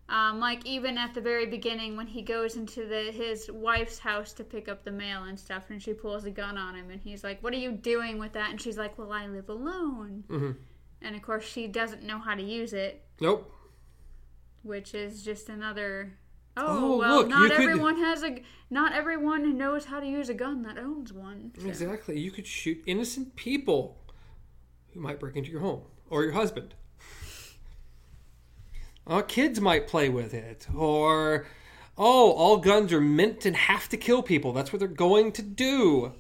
um, 0.09 0.41
like 0.41 0.67
even 0.67 0.99
at 0.99 1.15
the 1.15 1.21
very 1.21 1.47
beginning 1.47 1.97
when 1.97 2.07
he 2.07 2.23
goes 2.23 2.57
into 2.57 2.87
the 2.87 3.13
his 3.13 3.51
wife's 3.51 3.99
house 3.99 4.33
to 4.35 4.45
pick 4.45 4.69
up 4.69 4.85
the 4.85 4.91
mail 4.91 5.25
and 5.25 5.39
stuff, 5.39 5.71
and 5.71 5.81
she 5.81 5.93
pulls 5.93 6.25
a 6.25 6.31
gun 6.31 6.59
on 6.59 6.75
him, 6.75 6.91
and 6.91 7.01
he's 7.01 7.25
like, 7.25 7.43
"What 7.43 7.53
are 7.55 7.59
you 7.59 7.73
doing 7.73 8.19
with 8.19 8.33
that?" 8.33 8.51
And 8.51 8.61
she's 8.61 8.77
like, 8.77 8.99
"Well, 8.99 9.13
I 9.13 9.27
live 9.27 9.49
alone." 9.49 10.25
hmm 10.29 10.51
And 11.01 11.15
of 11.17 11.23
course, 11.23 11.45
she 11.45 11.69
doesn't 11.69 12.03
know 12.03 12.19
how 12.19 12.35
to 12.35 12.43
use 12.43 12.73
it. 12.73 13.05
Nope. 13.21 13.53
Which 14.67 14.95
is 14.95 15.23
just 15.23 15.49
another. 15.49 16.19
Oh, 16.59 16.95
Oh, 16.95 16.97
well, 16.99 17.17
look, 17.19 17.27
you 17.29 17.35
not 17.35 17.51
could- 17.51 17.61
everyone 17.61 17.97
has 17.99 18.23
a. 18.23 18.43
Not 18.71 18.93
everyone 18.93 19.57
knows 19.57 19.85
how 19.85 20.01
to 20.01 20.07
use 20.07 20.29
a 20.29 20.35
gun 20.35 20.63
that 20.63 20.77
owns 20.79 21.13
one. 21.13 21.53
so- 21.59 21.67
Exactly. 21.69 22.19
You 22.19 22.31
could 22.31 22.47
shoot 22.47 22.83
innocent 22.87 23.37
people 23.37 23.99
who 24.93 25.01
might 25.01 25.21
break 25.21 25.37
into 25.37 25.51
your 25.51 25.61
home 25.61 25.83
or 26.11 26.23
your 26.25 26.33
husband. 26.33 26.75
Uh, 29.09 29.23
kids 29.23 29.61
might 29.61 29.87
play 29.87 30.09
with 30.09 30.35
it. 30.35 30.67
Or, 30.75 31.47
oh, 31.97 32.33
all 32.33 32.57
guns 32.57 32.93
are 32.93 33.01
meant 33.01 33.47
and 33.47 33.55
have 33.55 33.89
to 33.91 33.97
kill 33.97 34.21
people. 34.21 34.53
That's 34.53 34.73
what 34.73 34.81
they're 34.81 34.89
going 34.89 35.31
to 35.33 35.43
do. 35.43 36.13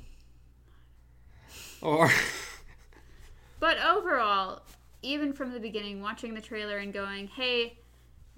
Or, 1.83 2.09
But 3.59 3.79
overall, 3.85 4.62
even 5.03 5.33
from 5.33 5.53
the 5.53 5.59
beginning, 5.59 6.00
watching 6.00 6.35
the 6.35 6.41
trailer 6.41 6.76
and 6.76 6.93
going, 6.93 7.26
"Hey, 7.26 7.79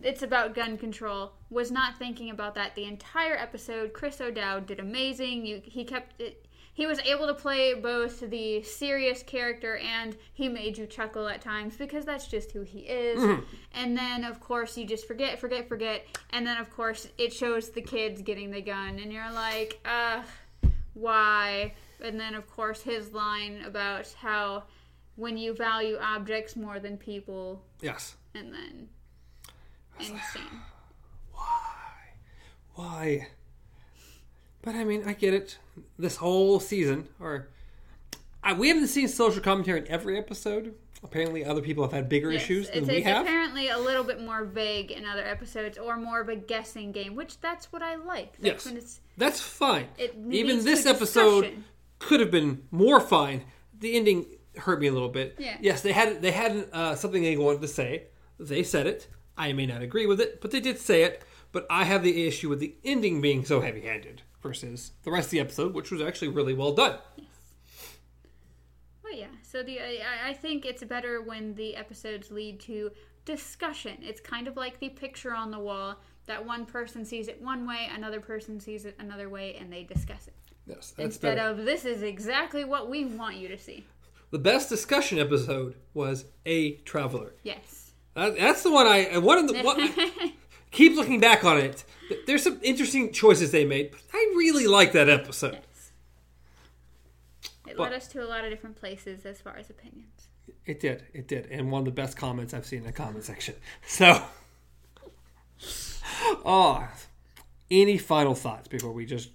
it's 0.03 0.23
about 0.23 0.55
gun 0.55 0.79
control," 0.79 1.33
was 1.51 1.71
not 1.71 1.99
thinking 1.99 2.31
about 2.31 2.55
that 2.55 2.75
the 2.75 2.85
entire 2.85 3.37
episode. 3.37 3.93
Chris 3.93 4.21
O'Dowd 4.21 4.67
did 4.67 4.81
amazing. 4.81 5.47
You, 5.47 5.63
he 5.65 5.85
kept 5.85 6.21
it. 6.21 6.47
He 6.75 6.87
was 6.87 7.01
able 7.01 7.27
to 7.27 7.35
play 7.35 7.75
both 7.75 8.21
the 8.21 8.63
serious 8.63 9.25
character 9.25 9.79
and 9.79 10.17
he 10.33 10.49
made 10.49 10.79
you 10.79 10.87
chuckle 10.87 11.27
at 11.27 11.41
times 11.41 11.77
because 11.77 12.05
that's 12.05 12.29
just 12.29 12.53
who 12.53 12.63
he 12.63 12.81
is. 12.81 13.41
And 13.75 13.97
then, 13.97 14.23
of 14.23 14.39
course, 14.39 14.79
you 14.79 14.87
just 14.87 15.05
forget, 15.05 15.41
forget, 15.41 15.69
forget. 15.69 16.07
And 16.31 16.47
then, 16.47 16.57
of 16.57 16.71
course, 16.71 17.09
it 17.19 17.33
shows 17.33 17.71
the 17.71 17.83
kids 17.83 18.23
getting 18.23 18.53
the 18.53 18.61
gun, 18.63 19.01
and 19.01 19.13
you're 19.13 19.33
like, 19.33 19.81
uh, 19.85 20.23
why? 20.95 21.75
And 22.01 22.19
then, 22.19 22.35
of 22.35 22.49
course, 22.49 22.81
his 22.83 23.13
line 23.13 23.63
about 23.67 24.15
how 24.21 24.63
when 25.17 25.37
you 25.37 25.55
value 25.55 25.99
objects 26.01 26.55
more 26.55 26.79
than 26.79 26.97
people, 26.97 27.65
yes. 27.81 28.15
and 28.37 28.55
then 28.55 28.89
insane. 30.01 30.43
Why? 31.33 31.43
Why? 32.75 33.29
But 34.63 34.75
I 34.75 34.85
mean, 34.85 35.05
I 35.07 35.13
get 35.13 35.35
it. 35.35 35.59
This 35.99 36.17
whole 36.17 36.61
season, 36.61 37.09
or 37.21 37.49
I, 38.43 38.53
we 38.53 38.69
haven't 38.69 38.89
seen 38.89 39.09
social 39.09 39.41
commentary 39.41 39.81
in 39.81 39.89
every 39.89 40.19
episode. 40.19 40.75
Apparently, 41.05 41.45
other 41.45 41.61
people 41.63 41.85
have 41.85 41.93
had 41.93 42.09
bigger 42.09 42.33
Yes, 42.33 42.43
issues 42.43 42.69
than 42.71 42.79
it's, 42.79 42.89
we 42.89 42.97
it's 42.97 43.07
have. 43.07 43.23
apparently 43.25 43.69
a 43.69 43.79
little 43.79 44.03
bit 44.03 44.21
more 44.21 44.45
vague 44.45 44.91
in 44.91 45.07
other 45.07 45.23
episodes, 45.25 45.79
or 45.79 45.97
more 45.97 46.21
of 46.21 46.29
a 46.29 46.35
guessing 46.35 46.91
game, 46.91 47.15
which 47.15 47.41
that's 47.41 47.71
what 47.73 47.83
I 47.83 47.95
like. 47.95 48.33
That's 48.41 48.43
Yes. 48.43 48.67
when 48.67 48.77
it's 48.77 49.01
That's 49.17 49.41
fine. 49.41 49.87
It 49.97 50.17
Even 50.31 50.65
this 50.65 50.87
episode 50.87 51.63
could 52.01 52.19
have 52.19 52.33
been 52.33 52.63
more 52.73 53.01
fine. 53.01 53.45
The 53.79 53.95
ending 53.95 54.27
hurt 54.57 54.81
me 54.81 54.89
a 54.89 54.93
little 54.93 55.09
bit. 55.09 55.37
Yeah. 55.39 55.57
Yes, 55.61 55.83
they 55.83 55.93
had 55.93 56.21
they 56.21 56.33
had 56.33 56.69
uh, 56.73 56.95
something 56.97 57.23
they 57.23 57.37
wanted 57.37 57.63
to 57.63 57.69
say. 57.69 58.09
They 58.41 58.65
said 58.65 58.89
it. 58.89 59.07
I 59.39 59.53
may 59.53 59.65
not 59.67 59.81
agree 59.81 60.07
with 60.07 60.21
it, 60.21 60.41
but 60.41 60.51
they 60.51 60.61
did 60.61 60.79
say 60.79 61.03
it. 61.05 61.23
But 61.51 61.67
I 61.71 61.85
have 61.85 62.03
the 62.03 62.27
issue 62.27 62.51
with 62.51 62.61
the 62.61 62.75
ending 62.85 63.23
being 63.23 63.45
so 63.45 63.63
heavy-handed 63.63 64.21
versus 64.43 64.93
the 65.05 65.11
rest 65.11 65.29
of 65.29 65.31
the 65.31 65.41
episode, 65.41 65.73
which 65.75 65.91
was 65.91 66.03
actually 66.03 66.29
really 66.29 66.53
well 66.53 66.73
done. 66.73 66.99
Well, 69.03 69.15
yeah. 69.15 69.29
So 69.43 69.63
the 69.63 69.81
I, 69.81 70.31
I 70.31 70.35
think 70.35 70.67
it's 70.67 70.85
better 70.85 71.23
when 71.23 71.55
the 71.55 71.77
episodes 71.77 72.31
lead 72.31 72.61
to 72.61 72.91
discussion. 73.25 73.97
It's 74.03 74.21
kind 74.21 74.47
of 74.49 74.57
like 74.57 74.79
the 74.81 74.91
picture 74.91 75.35
on 75.35 75.51
the 75.51 75.59
wall 75.59 75.97
that 76.27 76.45
one 76.45 76.67
person 76.67 77.05
sees 77.05 77.29
it 77.29 77.41
one 77.41 77.67
way, 77.67 77.89
another 77.95 78.21
person 78.21 78.61
sees 78.61 78.85
it 78.85 78.95
another 78.99 79.31
way, 79.31 79.57
and 79.59 79.73
they 79.73 79.83
discuss 79.85 80.29
it 80.29 80.35
Yes, 80.67 80.93
instead 80.99 81.37
better. 81.37 81.49
of 81.49 81.65
this 81.65 81.87
is 81.87 82.03
exactly 82.03 82.65
what 82.65 82.91
we 82.91 83.07
want 83.07 83.37
you 83.37 83.49
to 83.49 83.57
see. 83.57 83.87
The 84.31 84.39
best 84.39 84.69
discussion 84.69 85.19
episode 85.19 85.77
was 85.95 86.27
a 86.45 86.73
traveler. 86.85 87.33
Yes. 87.45 87.78
That, 88.19 88.37
that's 88.37 88.63
the 88.65 88.71
one 88.73 88.87
I 88.87 89.07
I- 89.15 89.19
one 89.19 89.39
of 89.39 89.47
the 89.49 89.63
one, 89.63 89.77
I 89.81 90.35
keep 90.73 90.97
looking 90.97 91.21
back 91.21 91.45
on 91.45 91.57
it. 91.59 91.85
There's 92.27 92.43
some 92.43 92.59
interesting 92.63 93.13
choices 93.13 93.53
they 93.53 93.65
made. 93.65 93.93
But 93.93 94.01
I 94.13 94.33
really 94.37 94.67
like 94.67 94.93
that 94.93 95.09
episode. 95.09 95.55
yes. 95.55 95.91
It 97.69 97.77
But- 97.77 97.85
led 97.85 97.93
us 97.93 98.09
to 98.09 98.25
a 98.25 98.27
lot 98.27 98.45
of 98.45 98.51
different 98.51 98.77
places 98.77 99.25
as 99.25 99.41
far 99.41 99.57
as 99.57 99.71
opinions. 99.71 100.29
It 100.67 100.81
did. 100.81 101.05
It 101.15 101.29
did. 101.29 101.47
And 101.51 101.71
one 101.71 101.81
of 101.81 101.85
the 101.87 101.91
best 101.93 102.17
comments 102.17 102.53
I've 102.55 102.67
seen 102.67 102.81
in 102.81 102.87
the 102.87 102.93
comment 102.93 103.25
section. 103.25 103.55
So, 103.87 104.23
oh, 106.45 106.89
any 107.71 107.99
final 107.99 108.35
thoughts 108.35 108.69
before 108.69 108.93
we 108.93 109.07
just 109.07 109.31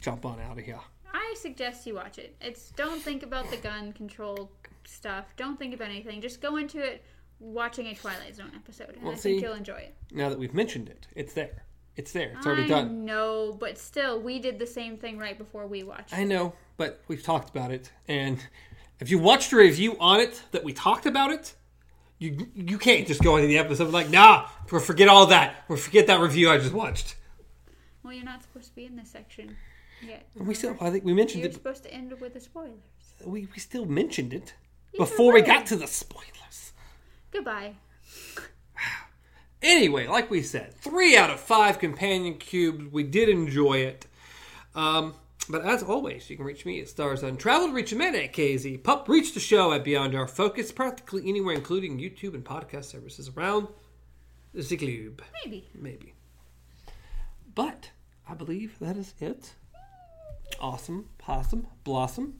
jump 0.00 0.24
on 0.26 0.40
out 0.40 0.58
of 0.58 0.64
here? 0.64 0.80
I 1.12 1.34
suggest 1.38 1.86
you 1.86 1.94
watch 1.94 2.18
it. 2.18 2.36
It's 2.40 2.70
don't 2.72 3.00
think 3.00 3.22
about 3.22 3.50
the 3.50 3.56
gun 3.56 3.92
control 3.92 4.50
stuff. 4.84 5.26
Don't 5.36 5.58
think 5.58 5.74
about 5.74 5.88
anything. 5.88 6.20
Just 6.20 6.40
go 6.40 6.56
into 6.56 6.78
it 6.80 7.04
watching 7.40 7.86
a 7.86 7.94
Twilight 7.94 8.36
Zone 8.36 8.52
episode, 8.54 8.90
and 8.90 9.02
Well, 9.02 9.12
I 9.12 9.16
think 9.16 9.42
you'll 9.42 9.54
enjoy 9.54 9.78
it. 9.78 9.94
Now 10.12 10.28
that 10.28 10.38
we've 10.38 10.54
mentioned 10.54 10.88
it, 10.88 11.08
it's 11.14 11.32
there. 11.32 11.64
It's 11.96 12.12
there. 12.12 12.34
It's 12.36 12.46
already 12.46 12.64
I 12.64 12.68
done. 12.68 13.04
No, 13.04 13.52
but 13.58 13.76
still, 13.76 14.20
we 14.20 14.38
did 14.38 14.58
the 14.58 14.66
same 14.66 14.96
thing 14.96 15.18
right 15.18 15.36
before 15.36 15.66
we 15.66 15.82
watched. 15.82 16.14
I 16.14 16.24
know, 16.24 16.54
but 16.76 17.02
we've 17.08 17.22
talked 17.22 17.50
about 17.50 17.72
it. 17.72 17.90
And 18.06 18.38
if 19.00 19.10
you 19.10 19.18
watched 19.18 19.52
a 19.52 19.56
review 19.56 19.96
on 19.98 20.20
it 20.20 20.42
that 20.52 20.62
we 20.62 20.72
talked 20.72 21.06
about 21.06 21.30
it, 21.32 21.54
you 22.18 22.46
you 22.54 22.78
can't 22.78 23.06
just 23.06 23.22
go 23.22 23.36
into 23.36 23.48
the 23.48 23.58
episode 23.58 23.90
like, 23.90 24.10
nah, 24.10 24.46
we'll 24.70 24.80
forget 24.80 25.08
all 25.08 25.26
that. 25.26 25.64
We'll 25.68 25.78
forget 25.78 26.06
that 26.06 26.20
review 26.20 26.50
I 26.50 26.58
just 26.58 26.72
watched. 26.72 27.16
Well, 28.02 28.12
you're 28.12 28.24
not 28.24 28.42
supposed 28.42 28.68
to 28.68 28.74
be 28.74 28.84
in 28.86 28.96
this 28.96 29.10
section 29.10 29.56
yet. 30.06 30.26
We 30.36 30.54
still, 30.54 30.76
I 30.80 30.90
think 30.90 31.04
we 31.04 31.12
mentioned 31.14 31.42
You're 31.42 31.50
it. 31.50 31.54
supposed 31.54 31.82
to 31.84 31.92
end 31.92 32.18
with 32.20 32.34
the 32.34 32.40
spoilers. 32.40 32.78
We, 33.24 33.46
we 33.52 33.58
still 33.58 33.84
mentioned 33.84 34.32
it 34.32 34.54
Either 34.94 35.04
before 35.04 35.34
we 35.34 35.42
got 35.42 35.66
to 35.66 35.76
the 35.76 35.86
spoilers. 35.86 36.72
Goodbye. 37.30 37.74
Anyway, 39.62 40.06
like 40.06 40.30
we 40.30 40.42
said, 40.42 40.74
three 40.74 41.16
out 41.16 41.30
of 41.30 41.38
five 41.38 41.78
companion 41.78 42.38
cubes. 42.38 42.90
We 42.90 43.02
did 43.02 43.28
enjoy 43.28 43.78
it. 43.78 44.06
Um, 44.74 45.14
but 45.50 45.64
as 45.64 45.82
always, 45.82 46.30
you 46.30 46.36
can 46.36 46.46
reach 46.46 46.64
me 46.64 46.80
at 46.80 46.88
Stars 46.88 47.22
Untraveled, 47.22 47.74
reach 47.74 47.92
Amanda 47.92 48.24
at 48.24 48.32
KZ, 48.32 48.82
Pup, 48.82 49.08
reach 49.08 49.34
the 49.34 49.40
show 49.40 49.72
at 49.72 49.84
Beyond 49.84 50.14
Our 50.14 50.28
Focus, 50.28 50.72
practically 50.72 51.28
anywhere, 51.28 51.54
including 51.54 51.98
YouTube 51.98 52.34
and 52.34 52.44
podcast 52.44 52.86
services 52.86 53.30
around 53.36 53.68
the 54.54 54.76
globe. 54.76 55.22
Maybe. 55.44 55.68
Maybe. 55.74 56.14
But 57.54 57.90
I 58.28 58.34
believe 58.34 58.78
that 58.78 58.96
is 58.96 59.14
it. 59.20 59.54
Awesome, 60.60 61.08
possum, 61.18 61.66
blossom. 61.84 62.38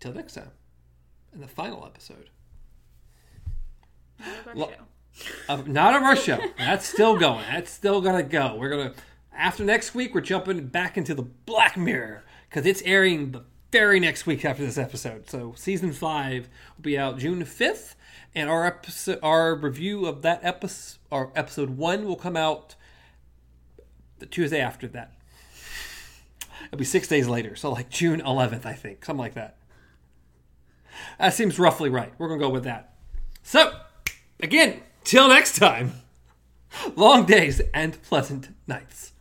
Till 0.00 0.12
next 0.12 0.34
time, 0.34 0.50
in 1.36 1.42
the 1.42 1.48
final 1.48 1.84
episode. 1.86 2.30
Not 4.18 4.38
of 4.38 4.46
our 4.48 4.54
Lo- 4.56 4.70
show. 4.70 5.32
of 5.48 5.68
not 5.68 5.94
of 5.94 6.02
our 6.02 6.16
show. 6.16 6.40
That's 6.58 6.86
still 6.86 7.16
going. 7.16 7.44
That's 7.50 7.70
still 7.70 8.00
gonna 8.00 8.22
go. 8.22 8.56
We're 8.56 8.70
gonna 8.70 8.94
after 9.32 9.64
next 9.64 9.94
week. 9.94 10.14
We're 10.14 10.22
jumping 10.22 10.66
back 10.66 10.96
into 10.96 11.14
the 11.14 11.22
Black 11.22 11.76
Mirror 11.76 12.24
because 12.48 12.66
it's 12.66 12.82
airing 12.82 13.32
the 13.32 13.44
very 13.70 14.00
next 14.00 14.26
week 14.26 14.44
after 14.44 14.64
this 14.64 14.78
episode. 14.78 15.28
So 15.28 15.52
season 15.56 15.92
five 15.92 16.48
will 16.76 16.82
be 16.82 16.98
out 16.98 17.18
June 17.18 17.44
fifth, 17.44 17.94
and 18.34 18.48
our 18.48 18.66
episode, 18.66 19.18
our 19.22 19.54
review 19.54 20.06
of 20.06 20.22
that 20.22 20.40
episode, 20.42 20.98
our 21.12 21.30
episode 21.36 21.70
one 21.70 22.06
will 22.06 22.16
come 22.16 22.36
out 22.36 22.74
the 24.18 24.26
Tuesday 24.26 24.60
after 24.60 24.88
that. 24.88 25.12
It'll 26.66 26.78
be 26.78 26.84
six 26.84 27.06
days 27.06 27.28
later, 27.28 27.54
so 27.54 27.70
like 27.70 27.90
June 27.90 28.20
11th, 28.20 28.64
I 28.64 28.72
think, 28.72 29.04
something 29.04 29.20
like 29.20 29.34
that. 29.34 29.56
That 31.18 31.34
seems 31.34 31.58
roughly 31.58 31.90
right. 31.90 32.12
We're 32.18 32.28
gonna 32.28 32.40
go 32.40 32.48
with 32.48 32.64
that. 32.64 32.94
So, 33.42 33.72
again, 34.40 34.82
till 35.04 35.28
next 35.28 35.56
time. 35.56 35.92
Long 36.96 37.24
days 37.24 37.60
and 37.72 38.00
pleasant 38.02 38.48
nights. 38.66 39.12